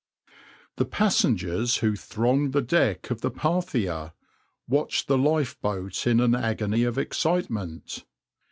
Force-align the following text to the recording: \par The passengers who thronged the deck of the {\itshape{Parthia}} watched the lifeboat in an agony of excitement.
\par 0.25 0.33
The 0.77 0.85
passengers 0.85 1.75
who 1.77 1.95
thronged 1.95 2.53
the 2.53 2.61
deck 2.63 3.11
of 3.11 3.21
the 3.21 3.29
{\itshape{Parthia}} 3.29 4.13
watched 4.67 5.07
the 5.07 5.15
lifeboat 5.19 6.07
in 6.07 6.19
an 6.19 6.33
agony 6.33 6.83
of 6.85 6.97
excitement. 6.97 8.03